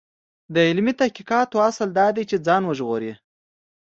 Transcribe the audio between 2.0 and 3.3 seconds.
دی چې ځان وژغوري.